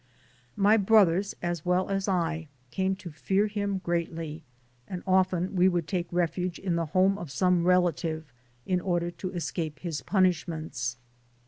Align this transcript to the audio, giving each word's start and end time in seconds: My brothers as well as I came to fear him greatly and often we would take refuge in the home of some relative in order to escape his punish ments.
My 0.55 0.77
brothers 0.77 1.35
as 1.43 1.63
well 1.63 1.87
as 1.89 2.07
I 2.07 2.47
came 2.71 2.95
to 2.95 3.11
fear 3.11 3.45
him 3.45 3.77
greatly 3.77 4.43
and 4.87 5.03
often 5.05 5.55
we 5.55 5.69
would 5.69 5.87
take 5.87 6.11
refuge 6.11 6.57
in 6.57 6.75
the 6.75 6.87
home 6.97 7.19
of 7.19 7.29
some 7.29 7.65
relative 7.65 8.33
in 8.65 8.81
order 8.81 9.11
to 9.11 9.29
escape 9.31 9.77
his 9.77 10.01
punish 10.01 10.47
ments. 10.47 10.97